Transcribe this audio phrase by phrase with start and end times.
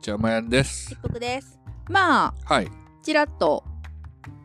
[0.00, 0.92] ちゃまやんです。
[0.92, 1.58] 一服です。
[1.88, 2.68] まあ、はい。
[3.02, 3.64] ちらっと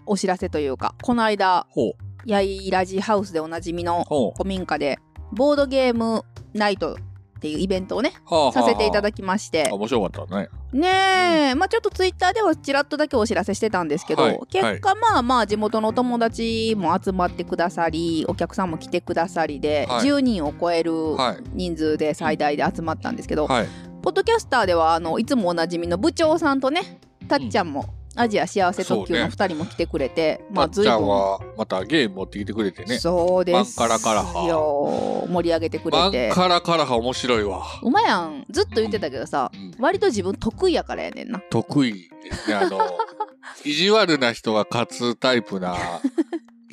[0.06, 1.94] お知らせというか、この間、ほう。
[2.26, 4.06] ヤイラジハウスでおなじみの。
[4.38, 5.00] 古民家で、
[5.32, 6.24] ボードゲーム
[6.54, 6.96] ナイトっ
[7.44, 10.48] ていうイベントをね、はあ、はあ、させていたきだきまして、面白かったね。
[10.72, 21.44] ねえ、まあちょっとツイッターではちらっとだけお知らせしてたんですけど、はい結果まあまあ地元のお友達も集まってくださり、お客さんも来てくださりで、はい10人を超えるはい。
[21.52, 23.68] 人数で最大で集まったんですけど、はい。
[24.04, 27.00] ポッドキャスターではあのいつもおなじみの部長さんとね
[27.30, 27.86] たっちゃんも、
[28.18, 29.34] アジア幸せ特急のそうね。
[29.34, 33.00] 2人も来てくれて、まっちゃん随分は、またゲーム持ってきてくれてね。
[33.00, 34.46] そうですバンカラカラハ。
[34.46, 37.64] よ盛り上げてくれバンてカラカラハ面白いわ。
[37.82, 39.72] うまやんずっと言ってたけどさ、うん。
[39.80, 41.40] 割と自分得意やからやねんな。
[41.50, 42.56] 得意ですね。
[42.56, 42.80] あの、
[43.64, 45.78] 意地悪な人が勝つタイプな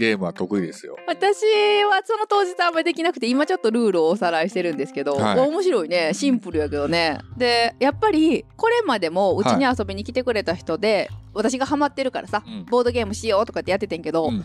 [0.00, 0.96] ゲームは得意ですよ。
[1.06, 1.44] 私
[1.84, 5.38] はその当日あんまりできなくて今ちょっとルールをおさらいしてるんですけど、はい。
[5.38, 6.12] 面白いね。
[6.14, 7.18] シンプルやけどね。
[7.36, 12.64] でやっぱりこれまでもうちに遊びに来てくれた人で、私がハマってるからさ、うん。
[12.64, 14.42] ボードゲームしようとかってやっててんけど、うん。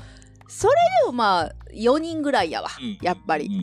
[0.49, 2.97] それでもまあ4人ぐらいやわ、うん。
[3.01, 3.61] やっぱり、うんうん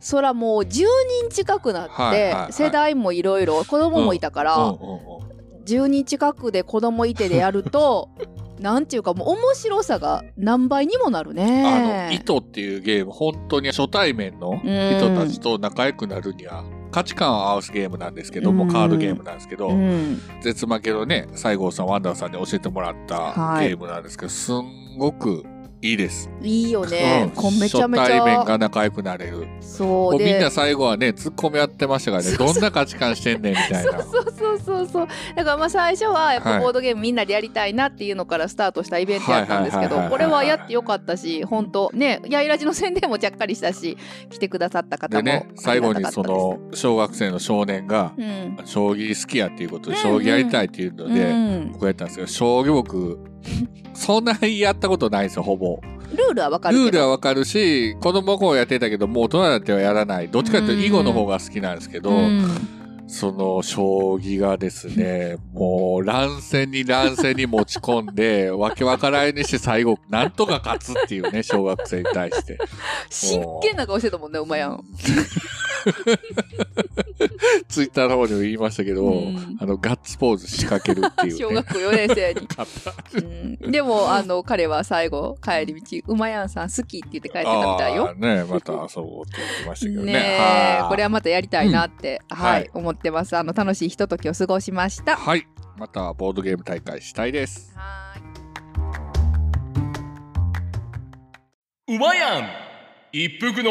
[0.00, 0.86] そらもう10人
[1.28, 2.52] 近くなって、はいはいはい。
[2.52, 5.28] 世代もいろいろ子供もいたから、うんうんうん
[5.68, 8.08] 10人近くで子供いてでやると
[8.60, 18.70] なんていうかもう面白さが何倍にもなるあねの、糸っていうゲーム、本当に初対面の人たちと仲良くなるには、価値観を合わすゲームなんですけども、うん。
[18.70, 20.20] カードゲームなんですけど、うん。
[20.40, 23.68] 絶負けのね、西郷さん、ワンダーさんに教えてもらったはい。
[23.68, 25.44] ゲームなんですけど、すんごく
[25.80, 26.28] いいです。
[26.42, 27.58] いいよね、うん。
[27.60, 29.46] めちゃめち初対面ゃが仲良くなれる。
[29.60, 30.18] そう。
[30.18, 34.02] みんでな最後はね、突っ込み合ってましたからね、どんな価値観してんねんみたいな。
[34.02, 35.08] そうそうそうそう。
[35.36, 36.58] だからまあ最初はやっはい。
[36.58, 43.96] ぱボードゲームみんなでやりたいなっていうのからスタートしたイベントやったんですけどこれはやってよかったし本当ねやいらじの宣伝もちゃっかりしたし
[44.30, 48.58] 来てくださった方もでね、最後にその、小学生の少年が、うん。
[48.64, 53.18] 将棋好きやっていうことで、うん将棋やりたいっていうのうで、ん、僕やったんですけど、将棋僕、
[53.94, 55.80] そんなにやったことないんですよ、ほぼ。
[56.14, 60.28] ルールはわかるルールはわかるし、子供の頃やってたけど、もう大人になってはやらない。
[60.28, 62.78] どっちかというと囲碁の方が好きなんですけど、うん
[63.08, 72.58] その将棋がですね、もう乱戦に乱戦に持ち込んで、 わけわからんにして最後、なんとか勝つっていうね、小学生に対して。
[73.08, 74.84] 真剣な顔してたもんねお前やん
[77.68, 79.56] ツイッターの方にも言いましたけど、うん。
[79.60, 81.38] あの、ガッツポーズ仕掛けるっていう、ね。
[81.38, 82.94] 小学校4年生に、 勝った。
[83.18, 88.14] うん、でもあの彼は最後帰り道「うまやんさん好き」って言って帰ってたみたいよ。
[88.14, 90.12] ね、また遊ぼうって言ってましたけどね。
[90.12, 92.70] ねこれはまたやりたいなって、はい、はい。
[92.74, 93.36] 思ってます。
[93.36, 95.16] あの楽しいひとときを過ごしました。
[95.16, 95.46] はい。
[95.76, 97.72] またボードゲーム大会したいです。
[97.76, 98.14] は
[101.88, 101.94] い。
[101.94, 102.68] うまやん。
[103.12, 103.70] 一服の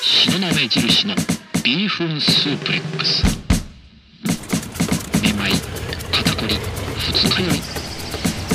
[0.00, 1.14] 東雲印の
[1.64, 3.24] ビーフンスープレックス。
[5.22, 5.52] めまい
[6.12, 6.54] 肩こり
[6.98, 7.60] 二日酔い。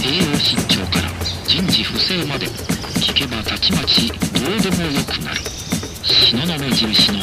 [0.06, 1.10] 栄養失調から
[1.46, 5.42] 人事不正まで聞けばたちまちどうでもよくなる。
[6.04, 7.20] 東雲印の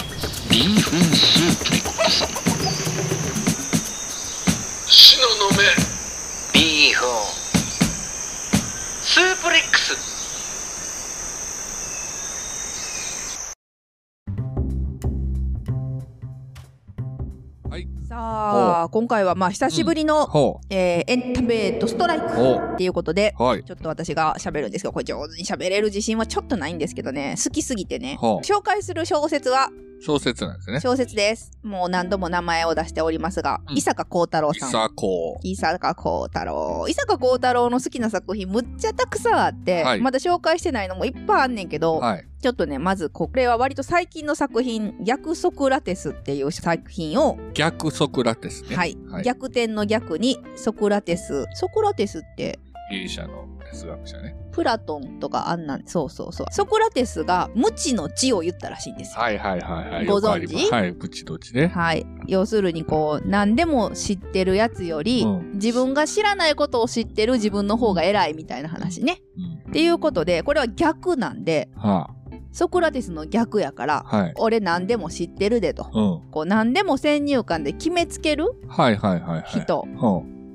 [18.90, 22.20] 今回はまあ久しぶりの、ほえーエンタメドストライう。
[22.22, 23.42] クほっていうことでう。
[23.42, 23.64] はい。
[23.64, 29.70] ちょっと私が喋るんですけどこれ上手に喋れる自信はちょっとないんですけどね好きすぎてね紹介する小説は
[30.00, 30.80] 小説なんですね。
[30.80, 42.26] 小説ですもう何度も名前を出しておりますが、うん伊坂幸太郎さんいさこ伊坂幸太郎伊坂幸太郎の好きな作品むっちゃたくさんあって、はいまだ紹介してないのもいっぱいあんねんけど、はい。
[42.40, 48.76] ちょっとねまずこれは割と最近の作品「逆ソクラテス」っていう作品を、逆ソクラテスね。
[48.76, 49.24] はいはい。
[49.24, 52.58] 逆転の逆にソクラテスソクラテスって
[52.90, 54.36] ギリシャの哲学者ね。
[54.52, 60.06] プラトンとかあんなんそうそうそうソクラテスが無知の知を言ったらしいんですよはいはいはいはい。
[60.06, 60.70] ご存知？
[60.72, 60.92] はい。
[60.92, 61.68] プチどっちね。
[61.68, 72.10] はい要するにこう何でも知ってるやつより、うん自分が知らないことを知ってる自分の方が偉いみたいな話ねうんっていうことで、これは逆なんで、は
[72.50, 74.34] ソクラテスの逆やから、あ、はい。
[74.38, 75.84] 俺何でも知ってるでと。
[75.92, 76.30] うん。
[76.30, 79.44] こう何でも先入観で決めつけるはいはいはいはい。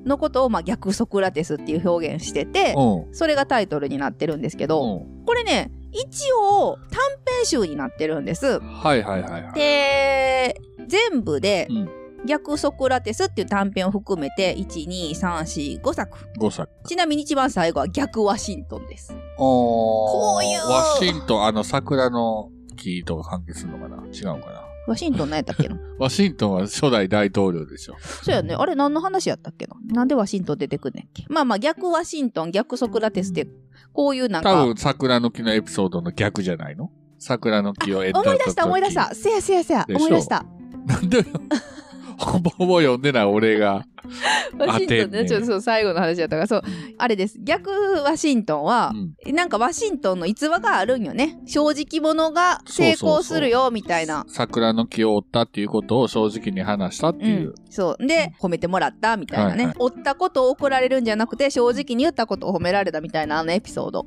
[0.06, 3.14] のことを、まあ、逆ソクラテスっていう表現してて、うん。
[3.14, 5.24] それがタイトルになってるんですけど、うん。
[5.26, 8.60] これね、一応短編集になってるんです。
[8.60, 9.52] はいはいはいはい。
[9.54, 11.90] で、全部でうん
[12.24, 16.18] 逆ソクラテスっていう短編を含めて、1、2、3、4、5作。
[16.40, 16.68] 5作。
[16.84, 19.14] ちなみに一番最後は逆ワシントンです。
[19.38, 24.02] おこういうワシントン、あの桜の木とか関係するのかな？
[24.12, 24.65] 違うかな？
[24.86, 25.78] ワシントン何やったっけな？
[25.98, 27.96] ワシントンは初代大統領でしょ。
[28.00, 28.54] そうやね。
[28.54, 29.76] あれ何の話やったっけな？
[29.92, 33.48] なんでワシントン出てくんねんっけまあまあ逆ワシントン、逆ソクラテスって、
[33.92, 34.52] こういうなんか。
[34.52, 36.90] 多分桜の木のエピソードの逆じゃないの？
[37.18, 39.14] 桜の木を得た思い出した思い出した。
[39.14, 39.86] せやせやせや。
[39.88, 40.44] 思い出した。
[40.86, 41.24] なんで、
[42.18, 43.84] ほぼほぼ読んでない俺が。
[44.58, 45.24] ワシントンね。
[45.26, 46.62] ちょっとそう最後の話やったから、そう。
[46.98, 47.38] あれです。
[47.42, 47.70] 逆
[48.04, 48.92] ワシントンは
[49.26, 51.38] う、んなんかワシントンの逸話があるんよね。
[51.46, 54.24] 正直者が成功するよ、みたいな。
[54.28, 57.28] 桜の木を折ったっていうことを正直に話したってう。
[57.28, 58.06] いうんそう。
[58.06, 59.56] で、褒めてもらった、みたいなね。
[59.56, 64.06] はいはい追ったことを怒られるんじゃなくて、正直に言ったことを褒められたみたいなあのエピソード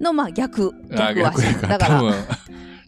[0.00, 1.70] の、まあ逆、あ逆ワシントン。
[1.70, 2.02] だから、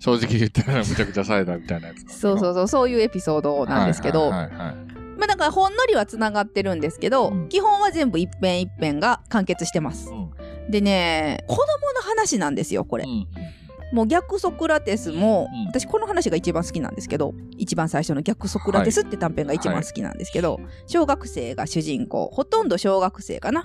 [0.00, 2.18] 正直言ったらむちゃくちゃされたみたいなやつ。
[2.18, 4.87] そうそうそう、そういうエピソードなんですけど、はいはいはいはい
[5.18, 10.10] まあだからほんのりは繋がってるんですけど、うん基本は全部一編一編が完結してます。
[10.10, 10.30] うん
[10.70, 13.04] でね、子供の話なんですよ、これ。
[13.04, 13.26] うん
[13.90, 23.64] もう逆ソクラテスも、うん私この話が一番好きなんですけど、一番最初の逆ソクラテスって短編が一番好きなんですけど、小学生が主人公、ほとんど小学生かな。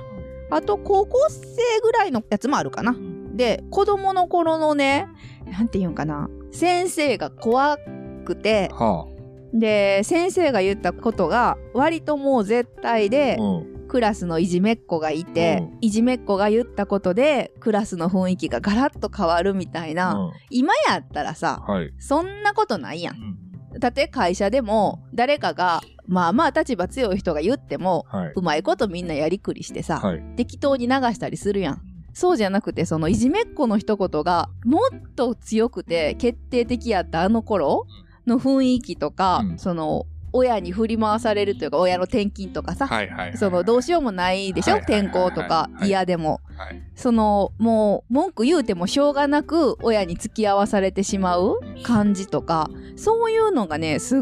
[0.49, 2.95] あと高校生ぐらいのやつもあるかな。
[3.35, 5.07] で、子供の頃のね、
[5.45, 7.77] なんていうんかな、先生が怖
[8.23, 9.07] くて、は
[9.53, 13.73] で、先生が言ったことが割ともう絶対であ。、うん。
[13.87, 21.93] クラスのいじめっ子がいて、うんいじめっ子が言ったことでクラスの雰囲気がガラッと変わるみたいな、うん今やったらさはい。
[21.99, 23.37] そんなことないやん
[23.77, 28.33] だって会社でも誰かがまあまあ立場強い人が言ってもはい。
[28.35, 30.23] うまいことみんなやりくりしてさ、はい。
[30.37, 31.81] 適当に流したりするやん
[32.15, 37.85] そうじゃなくてそのいじめっ子の一言がもっと強くて決定的やったあの頃
[38.27, 40.05] の雰囲気とか、うんその
[40.35, 43.37] 親に振り回されるというか親の転勤とかさ、はいはいはい。
[43.37, 44.73] そのどうしようもないでしょ？
[44.73, 46.41] はいはいはいはい転校とかはい嫌でも。
[46.57, 46.81] はい。
[46.95, 54.21] そのもう文句言うてもしょうがなく親に付き合わされてしまう感じとかそういうのがねす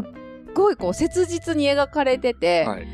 [0.52, 2.86] ごいこう切実に描かれてて、はい。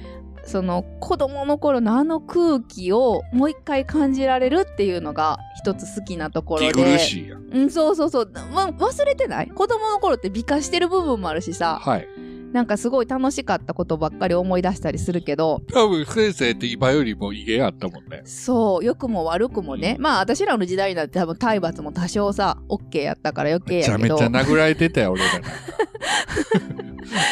[0.49, 6.95] その子供の頃のあの空気をもう一回感じられるっていうのが一つ好きなところ気で。
[6.95, 7.49] 苦しいやん。
[7.53, 9.49] うん、そうそうそう、ま、忘れてない？
[9.49, 12.09] 子供の頃って美化してる部分もあるしさはい。
[12.53, 18.23] なんかすごい楽しかったことばっかり思い出したりするけど多分先生って今よりも威厳あったもんね。
[18.25, 25.29] そう良くも悪くもねまあ私らの時代になって多分体罰も多少さ OK やったから余計めちゃやけどめちゃ殴られてたよ、俺ら。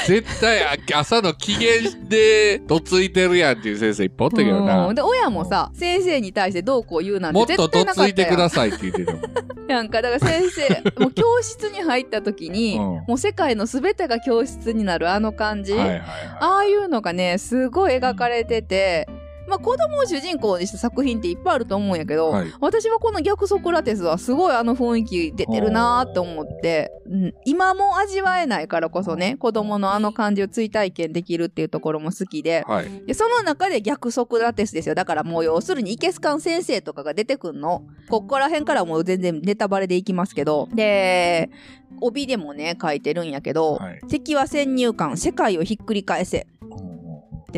[0.06, 4.67] 絶対あ朝の機嫌でどついてるやんっていう先生いっぱいおったけどう。
[4.67, 9.23] なんで親もさ先生に対してどうこう言うなんてもっと絶対どついてくださいって言ってたもん。
[9.69, 16.02] なんかだから先生 もう教室に入った時に、うんもう世界の全てが教室になるあの感じ、はいはいはい。
[16.40, 19.08] ああいうのがねすごい描かれてて、
[19.48, 22.52] まあ子供を主人公にした作品っていっぱいあると思うんやけど、はい。
[22.61, 32.64] 私はこの逆ソクラテスはすごいあの雰囲気出てるなーって思って、うん、今も味わえないからこそね子供のあの感じを追体験できるっていうところも好きで。
[32.66, 33.06] はい。
[33.06, 34.94] でその中で逆ソクラテスですよ。
[34.94, 37.85] だからもう要するにイケスカン先生とかが出てくんの。
[38.09, 41.50] ここら辺からもう全然ネタバレでいきますけどで
[42.00, 44.00] 帯でもね書いてるんやけど、はい。
[44.09, 46.47] 敵は先入観世界をひっくり返せ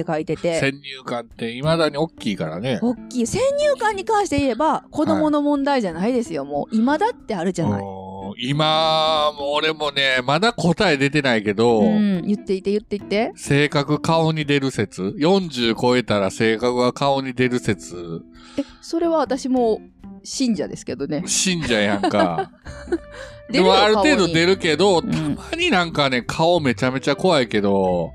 [0.00, 0.60] って書いてて。
[0.60, 2.78] 先入観って未だに大きいからね。
[2.82, 3.26] 大きい。
[3.26, 13.32] 先入観に関して言えば子供の問題じゃないですよ、もう今だってあるじゃない、うん今、もう俺もね、まだ答え出てないけど、うん、言っていて言っていて。
[13.36, 18.22] 性格顔に出る説 ?40 超えたら性格が顔に出る説。
[18.58, 19.80] えそれは私も
[20.24, 21.22] 信者ですけどね。
[21.26, 22.50] 信者やんか。
[23.50, 25.10] でもある程度出るけど、ん。
[25.10, 28.12] たまになんかね、顔めちゃめちゃ怖いけど、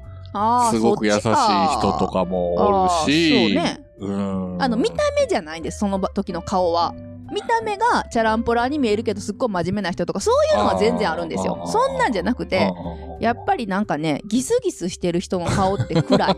[0.71, 3.83] すごく優しい人とかもおるし、ね。
[3.99, 4.61] うん。
[4.61, 6.93] あの見た目じゃないんですその時の顔は。
[7.31, 11.63] 見た目がチャランポラに見えるけどすっごい真面目な人とかそういうのは全然あるんですよ。
[11.65, 12.71] そんなんじゃなくて
[13.19, 16.35] やっぱりなんかねギスギスしてる人の顔って暗い、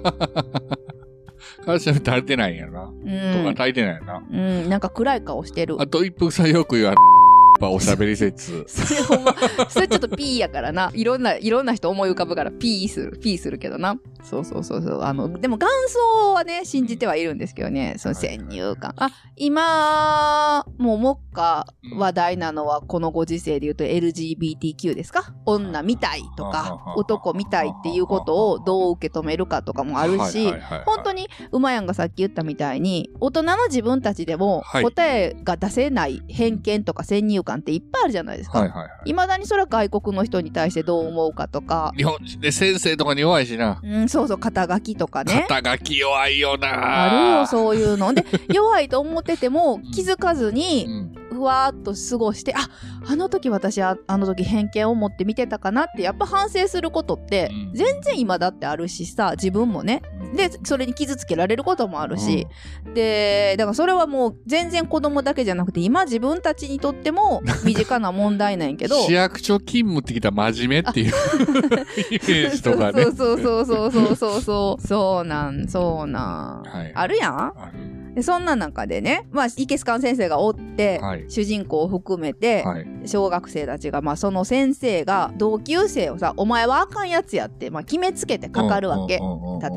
[1.66, 2.84] 会社足りてないんやな。
[2.84, 4.24] うとんか足りてないな。
[4.32, 5.76] うん、なんか暗い顔してる。
[5.82, 7.15] あと一服さんよく言うあのやっ
[7.60, 8.66] ぱおしゃべり説。
[8.68, 9.36] それほんま。
[9.70, 10.92] それちょっとピーやからな。
[10.94, 13.98] いろんないろんな人思い浮かぶからピーするピーするけどな。
[14.28, 15.02] そうそうそうそう。
[15.04, 18.94] あの、でも元祖はね、信じてはいるんですけどね、その先入観。
[18.98, 21.68] あ、今、もう目下
[21.98, 25.34] 話題なのは、このご時世で言うと LGBTQ ですか？
[25.46, 30.52] 女みたいとか、男みたいっていうことをどう受け止めるかとかもあるし、
[30.86, 38.90] 本当に馬やんがさっき言ったみたいに、大人の自分たちでもはい答えが出せない偏見とか先入観っていっぱいあるじゃないですか。
[39.06, 43.80] いまだにそれは外国の人に対してどう思うかとか、日本人で先生とかに弱いしな。
[43.84, 45.46] うん、そうそう、肩書きとかね。
[45.50, 47.04] 肩書き弱いよな。
[47.04, 48.14] あるよ、そういうの。
[48.14, 51.12] で、 弱いと思っててもん気づかずうに、ん。
[51.36, 52.70] ふわーっと過ごして、あ、
[53.08, 60.02] あの時私あ、あの時偏見を持って見てたかなって、やっぱ反省することってうん、全然今だってあるしさ、自分もね。
[60.36, 62.48] で、それに傷つけられることもあるし、
[62.94, 71.14] で、だからそれはもう全然子供だけじゃなくて、今自分たちにとっても 身近な問題なんやけど、市役所勤務ってきたら真面目っていう
[72.12, 73.04] イメージとかね。
[73.04, 74.88] そうそうそうそうそうそうそう。
[74.88, 76.70] そうなん、そうなん。
[76.70, 82.88] はいあるやんあるでそんな中でね、まあ、イケスカン先生がおって、はい主人公を含めて、はい。
[83.06, 89.20] 小学生たちが、まあ、その先生が同級生をさ、お前はあかんやつやって、まあ、決めつけてかかるわけ。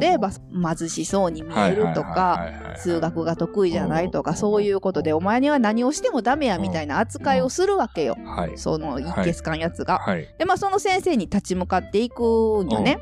[0.01, 0.31] 例えば、
[0.77, 8.17] 貧しそうに見えるとか、数学が得意じゃないとか、そういうことで、お前には何をしてもダメやみたいな扱いをするわけよ。
[8.25, 8.57] はい。
[8.57, 9.99] そのイケスカンやつが。
[9.99, 10.29] はい。
[10.39, 12.99] で、まあ、その先生に立ち向かっていくんよね。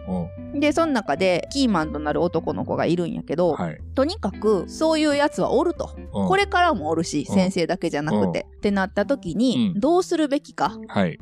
[0.53, 0.61] うん。
[0.61, 3.81] で、その中で、キーマンとなる男の子がいるんやけど、はい。
[3.97, 5.91] とにかく、そういうやつはおると。
[6.13, 6.29] うん。
[6.29, 7.35] これからもおるし、うん。
[7.35, 8.47] 先生だけじゃなくて。
[8.59, 9.81] ってなった時に、うん。
[9.81, 10.79] どうするべきか。
[10.87, 11.19] はい。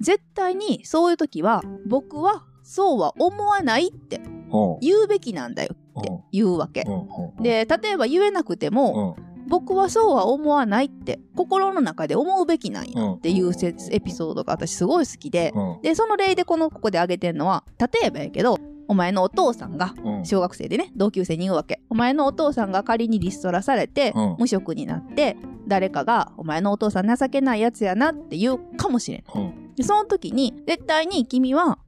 [0.00, 4.78] 絶対に、そういう時は、僕は、そうは思わないってうん。
[4.80, 6.82] 言うべきなんだよって言うわけ。
[6.82, 7.42] うん。
[7.42, 9.16] で、例えば言えなくても、
[9.48, 15.82] 僕はそうは思わないって、心の中で思うべきなんやっていうせエピソードが私すごい好きで、うん。
[15.82, 20.24] で、その例でこのここで挙げてんのは、例えばやけど、お前のお父さんが、うん。
[20.24, 21.80] 小学生でね、同級生に言うわけ。
[21.90, 24.36] お前のお父さんが仮にリストラされて、うん。
[24.38, 29.24] 無職になって、誰かが、お前のお父さん情けないやつやなって言うかもしれん。
[29.34, 29.74] うん。
[29.74, 31.78] で、その時に、絶対に君は、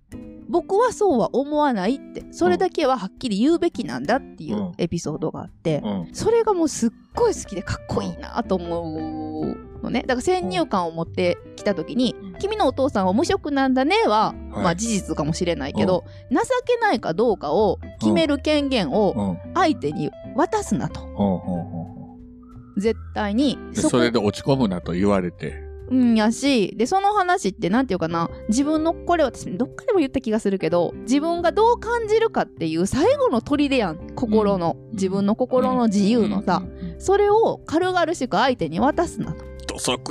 [0.49, 4.73] 僕はそうは思わないって、それだけははっきり言うべきなんだっていううん。
[4.79, 6.09] エピソードがあって、うん。
[6.15, 9.57] それがもうすっごい好きでかっこいいなと思う
[9.89, 10.03] のね。
[10.03, 12.39] だから先入観を持ってきた時に、うん。
[12.39, 14.63] 君のお父さんは無職なんだねは、はい。
[14.65, 19.55] まあ事実かもしれないけど、情けないかどうかを決める権限をうん。
[19.55, 21.01] 相手に渡すなと。
[22.77, 23.59] 絶対に。
[23.75, 25.69] それで落ち込むなと言われて。
[25.91, 34.15] うんやし、で、その話ってなんていうかな、自分の、これ私どっかでも言った気がするけど、自分がどう感じるかっていう最後の砦やん。
[34.15, 34.93] 心の、ん。
[34.93, 36.63] 自分の心の自由のさ、
[36.99, 39.45] それを軽々しく相手に渡すなと。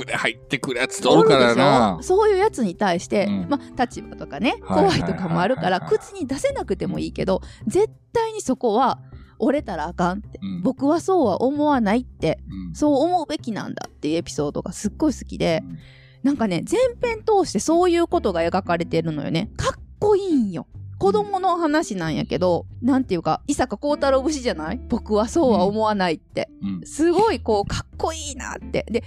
[0.04, 1.98] で入ってくるやつとおるからな。
[2.02, 3.46] そういうやつに対して、うん。
[3.48, 8.98] まあ立場とかねはい怖いとかもあるから口に出せなくてもいいけど絶対にそこは
[9.38, 10.62] 折れたらあかんって、うん。
[10.62, 12.74] 僕はそうは思わないってうん。
[12.74, 15.78] そう思うべきなんだっていうエピソードがすっごい好きでうん。
[16.22, 19.50] なんかね前編通してそういうことが描かれてるのよね。
[19.56, 20.66] かっこいいんよ。
[20.98, 24.80] 子供の話なんやけど、なんていうか、伊坂幸太郎節じゃない？
[24.88, 26.50] 僕はそうは思わないって。
[26.60, 26.80] うん。
[26.84, 28.84] すごいこう、かっこいいなって。
[28.90, 29.04] で、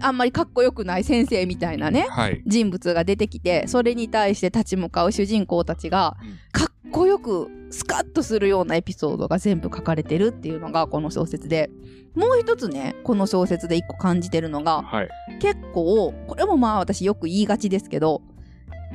[0.00, 2.42] あんまりかっこよくない先生みたいなね、はい。
[2.46, 11.70] 人物が出てきてそれに対して立ち向かう主人公たちがうんかっこよくスカッとするようなエピソードが全部書かれてるっていうのがこの小説で
[12.16, 15.08] もう一つねこの小説で一個感じてるのがはい。
[15.40, 18.22] 結構これもまあ私よく言いがちですけど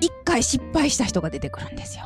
[0.01, 2.05] 一回失敗した人が出てくるんですよ。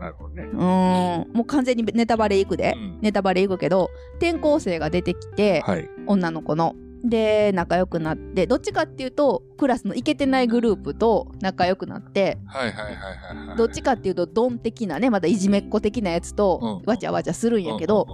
[0.00, 0.44] なるほどね。
[0.44, 5.88] うーんもう完全にネタバレいくで、うんネタバレいくけど転校生が出てきて、はい。
[6.06, 6.74] 女の子の。
[7.04, 12.38] で仲良くなってどっちかっていうとクラスのイケてないグループと仲良くなって。
[13.56, 16.88] どっちかっていうとドン的なねまだいじめっ子的なやつとうん。
[16.88, 18.06] わちゃわちゃするんやけど、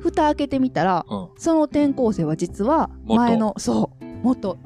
[0.00, 1.28] 蓋開けてみたらうん。
[1.36, 3.16] その転校生は実は元。
[3.20, 4.58] 前のそう元。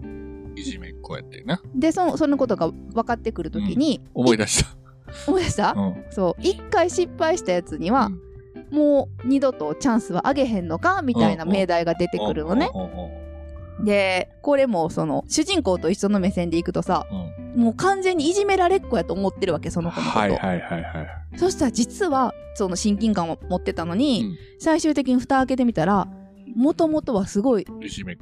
[0.56, 1.60] いじめっ子やってな。
[1.74, 4.70] でそのそのことが分かってくるときに、思い出した。
[5.26, 6.04] 思い出した、うん。
[6.10, 6.42] そう。
[6.42, 8.10] 一回失敗したやつには、
[8.70, 12.70] もう二度とチャンスはあげへんのかみたいな命題が出てくるのね。
[13.84, 17.14] でこれもその主人公と一緒の目線でいくとさう
[17.58, 17.62] ん。
[17.62, 21.02] もう完全にいじめられっ子やと思ってるわけその子のこと、はいはいはいは
[21.34, 21.38] い。
[21.38, 24.36] そしたら実はその親近感を持ってたのに、うん。
[24.60, 26.08] 最終的に蓋開けてみたら
[26.54, 28.16] もともとはすごいいじめっ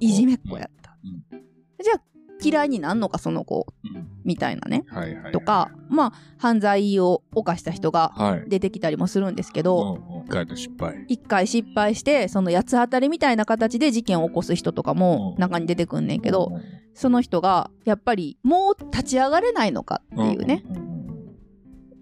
[0.49, 0.59] 子。
[0.59, 1.41] やった、うん。
[1.83, 2.03] じゃあ
[2.43, 3.66] 嫌いになんのかその子。
[3.85, 4.07] うん。
[4.25, 4.85] みたいなね。
[4.88, 5.23] はいはい。
[5.25, 5.33] はい。
[5.33, 8.49] とか、まあ犯罪を犯した人がはい。
[8.49, 10.25] 出てきたりもするんですけど、うんうん。
[10.25, 11.05] 一回の失敗。
[11.09, 15.40] 一回失敗してその八つ当たりみたいな形で事件を起こす人とかもうん。
[15.40, 16.62] 中に出てくんねんけど、うん
[16.99, 20.64] その人がやっぱりもう立ち上がれないのかっていうね、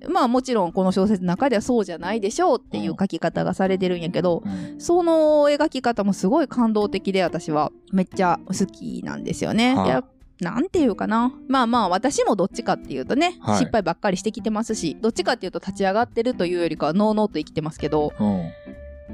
[0.09, 4.81] まあもちろんこの小説の中ではそうじゃないでしょうっていう書き方がされてるんやけど、うん。
[4.81, 7.73] その描き方もすごい感動的で私は。
[7.93, 9.75] めっちゃ好きなんですよね。
[9.75, 10.05] はいや
[10.41, 11.33] なんていうかな。
[11.49, 18.50] まあまあ私もどっちかっていうとね、はい失敗ばっかりしてきてますし、どっちかっていうと立ち上がってるというよりかはノーノーと生きてますけど、うん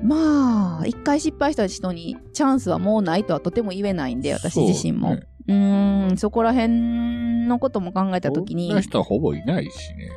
[0.03, 5.09] まあ、一回失敗した人にチャンスはもうないとはとても言えないんで、私自身も。
[5.09, 10.11] そうねうーん、そこら辺のことも考えたときにそんな、人はほぼいないしね。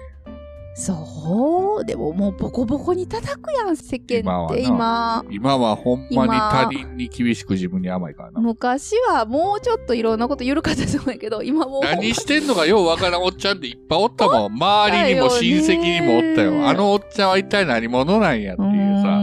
[0.75, 5.23] そう、でももうボコボコに叩くやん、世間って今。
[5.29, 8.41] 今はほんまに他人に厳しく自分に甘いからな。
[8.41, 11.81] 昔はもうちょっといろんなこと緩かったと思うけど、今もう。
[11.83, 14.53] 何してんのかようわからんおっちゃんっていっぱいおったもん。
[14.53, 16.67] 周りにも親戚にもおったよ。
[16.67, 19.19] あのおっちゃんは一体何者なんやっていうさ。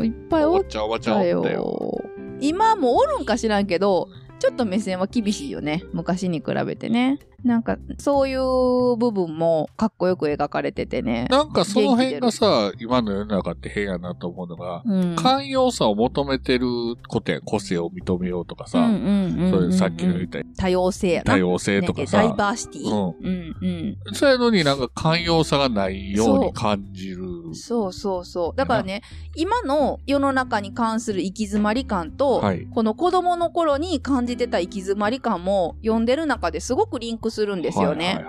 [0.00, 1.52] ういっぱいおっおっちゃんおばちゃんおたったよ。
[1.52, 2.04] よ。
[2.40, 5.82] 今もおるんか知らんけど、ちょっと目線は厳しいよね。
[5.92, 7.18] 昔に比べてね。
[7.44, 11.26] なんか、そういう部分もかっこよく描かれててね。
[11.30, 15.16] なんかその辺がさ、今の世の中って変やなと思うのが、うん。
[15.16, 16.66] 寛容さを求めてる
[17.06, 21.34] ことや個性を認めようとかさ、さっきの言った多様性やな。
[21.34, 22.90] 多様性とかねダイさ、バーシティ。
[22.90, 24.14] うんうんうん。
[24.14, 27.54] そういうのになんか寛容さがないように感じる。
[27.54, 28.56] そうそうそう。
[28.56, 29.02] だからね、
[29.36, 38.24] 今の世の中に関する行き詰まり感と、はいこの子供の頃に感じてた行き詰まり感も読んでる中ですごくリンクするんですよね。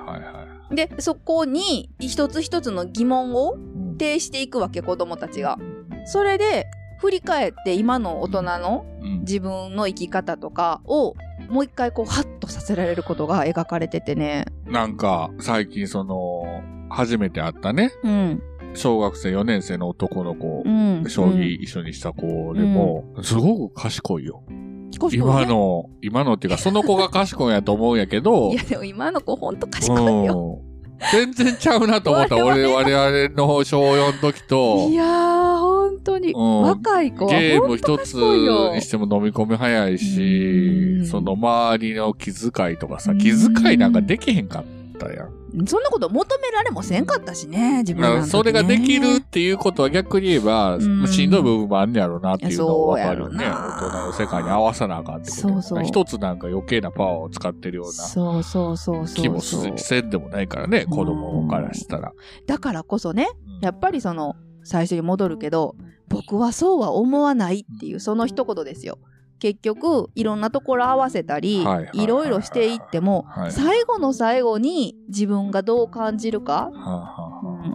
[0.71, 5.57] で、そこに一つ一つの疑問をうん呈していくわけ、子供たちが。
[6.05, 6.67] それで、
[6.99, 11.15] 振り返って今の大人のうん自分の生き方とかを
[11.49, 14.45] もう一回こうハッとさせられることが描かれててね。
[14.65, 18.41] なんか、最近その、初めて会ったね、うん。
[18.75, 21.05] 小学生4年生の男の子う、ん。
[21.07, 24.43] 将棋一緒にした子でも、すごく賢いよ。
[24.91, 25.17] うん、賢いね。
[25.17, 30.59] 今の、今のっていうか、その子が賢いんやと思うんやけど い、やでも今の子ほんと賢いよ。
[30.63, 30.69] うん。
[31.11, 32.35] 全然ちゃうなと思った。
[32.43, 34.89] 俺、我々の小4の時と。
[34.89, 36.61] い、やー、本当に、うん。
[36.61, 45.38] 若い子はゲーム一つにしても飲み込み早いうん、しその周りの気遣いとかさ、気遣いなんかできへんかったやん。
[45.65, 53.45] そんなこと求められもせんかったしね、自分だかなんてねらそれができるっていうことは逆に言えば、うんしんどい部分もあんねやろうなっていうのがわかるよね。
[53.45, 59.41] 大人の世界に合わさなあかんってことやそうそう一つなんか余計なパワーを使ってるようなそうそうそうそう気も。
[59.41, 62.13] せんでもないからね、子供からしたら。
[62.47, 65.75] だからこそね、うんやっぱりその、最初に戻るけど、
[66.07, 68.97] 僕はそうは思わないっていうその一言ですよ。
[69.39, 76.71] 結局、いろんなところ合わせたりはいろいろしていってもはい、最後の最後に自分がどう感じるか、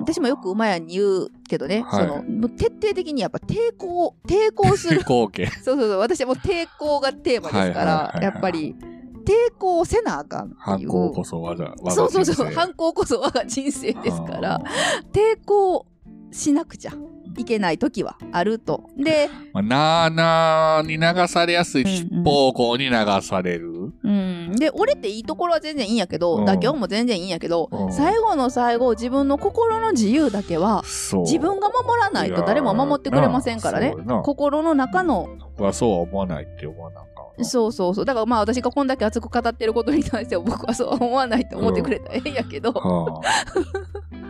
[0.00, 2.06] 私もよく馬屋に言うけどね、はい。
[2.06, 5.02] その、もう徹底的にやっぱ抵抗、抵抗する。
[5.04, 5.30] そう
[5.62, 8.74] そうそう、私はもう抵抗がテーマですからは、いやっぱり、
[9.24, 10.88] 抵抗せなあかんって反いう。
[10.88, 14.60] 抗こそ我がそうそうそう、人生反抗こそ我が人生ですからあ、
[15.12, 15.86] 抵抗
[16.30, 16.92] しなくちゃ
[17.36, 18.84] いけない時はあると。
[18.96, 21.84] で、ーまあ、なーなーに流されやすい
[22.24, 23.92] 方向に流される。
[24.02, 24.52] うん。
[24.56, 30.82] で、折れていいところは全然いいんやけど、うん妥協も全然いいんやけどう、ん最後の最後、自分の心の自由だけは。
[30.84, 33.94] 自分が守らないと誰も守ってくれませんからね。
[34.22, 37.04] 心の中の僕はそうは思わないって思わな
[37.42, 38.04] そうそうそう。
[38.04, 43.20] だからまあ私がこんだけ熱く語ってることに対しては僕はそうは思わないと思ってくれたらええんやけど、は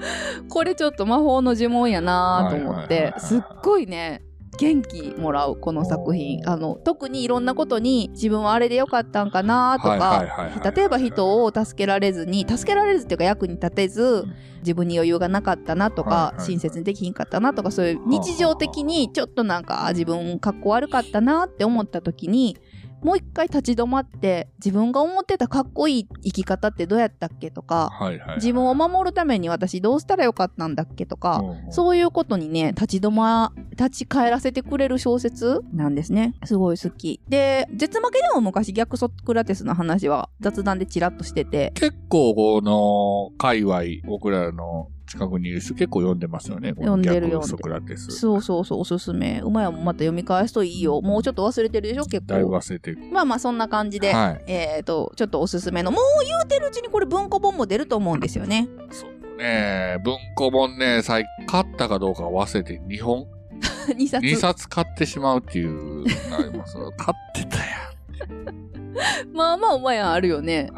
[0.49, 4.23] これちょっと魔法の呪文やなと思ってすっごいね、
[4.59, 6.49] 元気もらう、この作品。
[6.49, 14.25] あの、特にいろんなことに自分はあれでよかったんかなとか、例えば人を助けられずに、助けられずっていうか役に立てず、
[14.61, 16.47] 自分に余裕がなかったなとか、はいはい。
[16.47, 22.57] 親切にできひんかったなとか、そういう日常的にちょっとなんか、あ自分格好悪かったなって思った時に、
[23.05, 28.37] もう一回立ち止まって、自分が思ってたかっこいい生き方ってどうやったっけとか、はいはい。
[28.37, 36.35] 自分を守るために私どうしたらよかったんだっけとか、うんそういうことにね、立ち止ま、立ち返らせてくれる小説なんですね。
[36.45, 37.21] すごい好き。
[37.29, 46.71] で、絶負けでも昔逆ソクラテスの話は雑談でチラッとしてて、結構この、界隈、僕らの近くにいる人結構読んでますよね。
[46.71, 48.11] 読んでる逆読んでるソクラテス。
[48.11, 49.41] そうそうそう、おすすめ。
[49.45, 51.01] 馬やもまた読み返すといいよ。
[51.01, 52.57] もうちょっと忘れてるでしょ、結だいぶ構。
[52.57, 52.99] 忘れてる。
[53.13, 54.45] まあまあ、そんな感じで、はい。
[54.47, 58.69] えっ、と、ちょっとおすすめの、もう言うてるうちにこれ文庫本も出ると思うんですよね。
[58.91, 59.99] そうね。
[60.05, 61.23] 文庫本ね、買
[61.63, 63.27] ったかどうか忘れて、2本、
[63.97, 64.27] 2冊。
[64.27, 66.77] 2冊買ってしまうっていうのがあります。
[66.99, 68.64] 買ってたや
[69.35, 70.71] まあまあ、馬やんあるよね。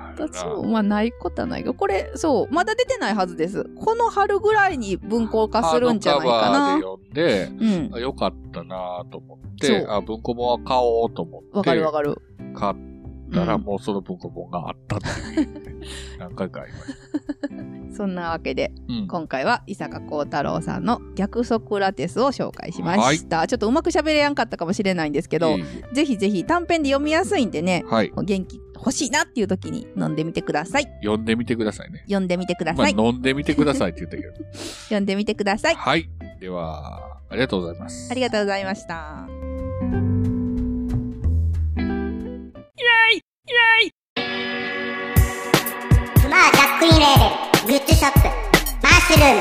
[0.64, 3.64] まあ、ないことはないけど、これ、そう、まだ出てないはずです。
[3.76, 5.50] この春ぐらいに文庫ん。
[5.50, 7.48] 化するんじゃないかハードカバーなで。
[7.48, 7.94] 読んで、うん。
[7.94, 12.20] あよかったなと思って、あ、文庫本は買おうと思って、わかるわかる。
[12.54, 12.74] 買っ
[13.32, 15.86] たらうんもうその文庫本があったっていう、ね、
[16.18, 17.96] 何回かありました。
[17.96, 19.06] そんなわけで、うん。
[19.06, 23.46] 今回は伊坂幸太郎さんの逆ソクラテスを紹介しました。
[23.46, 28.12] ちょっとうまく喋れやんかったかもしれないんですけど、いえいぜひぜひ短編で読みやすいんでね、えはい。
[28.14, 30.84] 元気欲しいなっていう時に飲んでみてください。
[31.02, 32.00] 読んでみてくださいね。
[32.06, 32.94] 読んでみてくだまあ、さい。
[32.96, 34.50] 飲んでみてくださいって言ったけど。
[34.84, 35.74] 読んでみてください。
[35.74, 36.08] はい。
[36.40, 38.10] では、ありがとうございます。
[38.10, 40.35] ありがとうございました。
[46.98, 48.18] レーベルグッズショップ
[48.82, 49.40] マッシュルーム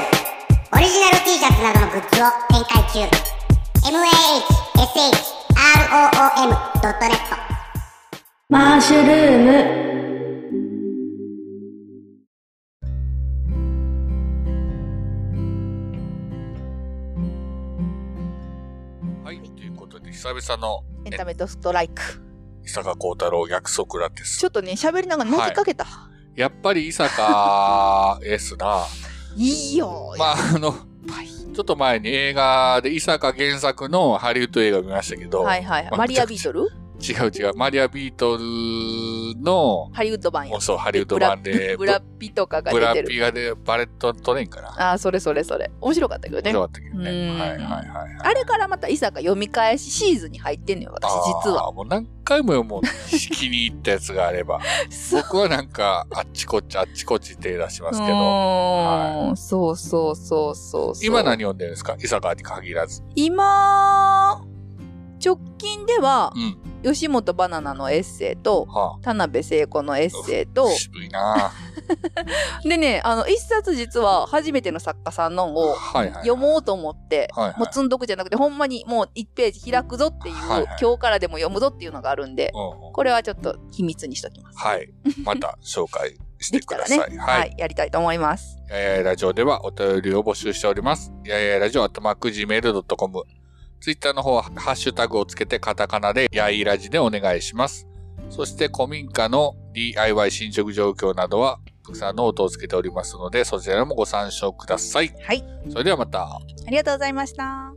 [0.73, 3.07] オリジナル T シャツなどのグッズを展開中
[5.55, 7.15] mahshroom.net
[8.49, 9.85] マッシュルーム
[19.23, 19.39] はい。
[19.39, 22.01] ということで、久々のエンタメどストライク。
[22.63, 24.49] 伊坂幸太郎逆ソクラテスちょ。
[24.49, 26.04] っとね、喋りながら泣きかけた。
[26.35, 28.85] やっぱり伊坂ですな。
[29.37, 30.13] い、いよ。
[30.17, 35.83] まあ、あの、ちょっと前に映画で伊坂原作のハリウッド映画見ましたけど、はいはい。
[35.85, 36.69] まあマリアビートル？
[37.13, 38.43] 違う違う、マリアビートル
[39.41, 40.59] の、ハリウッド版や。
[40.61, 43.09] そう、ハリウッド版で、ブラピとかがブラ出てる。
[43.09, 44.69] ピがでバレットトレインかな。
[44.89, 45.69] ああ、それそれそれ。
[45.81, 46.61] 面白かったけどね面白。
[46.61, 47.11] かったけどね。
[47.11, 47.75] うんはいはいはいは
[48.07, 48.17] い。
[48.23, 51.11] あれからまた伊坂読み返しシーズンに入ってんのよ、私
[51.45, 51.71] 実は。
[51.71, 52.81] もう何回も読もう。
[53.35, 54.59] 気に入ったやつがあれば。
[55.11, 58.13] 僕はなんか、あっちこっちあっちこっち手出しますけうど。
[58.13, 61.05] ーんそうそうそうそうそう。
[61.05, 61.95] 今何読んでるんですか？
[62.03, 63.03] 伊坂に限らず。
[63.15, 64.41] 今、
[65.25, 66.57] 直近では、うん。
[66.85, 70.45] 吉本バナナのエッセイと、は田辺聖子のエッセイあ。
[70.45, 70.69] と、
[72.63, 75.75] でね、あの、一冊実は初めての作家さんのを。
[75.95, 84.59] 読もうと思って、はいはいもう積んどくじゃなくて、ほんまにもう1ページ開くぞっていう、はいはい今日からでも読むぞっていうのがあるんで、うんうんこれはちょっと秘密にしときます。
[84.59, 84.93] はい。
[85.23, 86.99] また紹介してください。
[86.99, 87.55] はい、はい。
[87.57, 88.57] やりたいと思います。
[88.69, 91.11] やややラジオではお便りを募集しております。
[91.25, 93.23] やややラジオアットマーク Gmail.com。
[93.85, 97.87] ツイッターの方はハッシュタグをつけてカタカナでやいラジでお願いします。
[98.31, 101.59] そして古民家の DIY 進捗状況などは、
[101.93, 105.13] さんノートをつけておりますので、そちらもご参照ください。
[105.21, 105.45] はい。
[105.69, 106.23] それではまた。
[106.23, 107.74] ありがとうございました。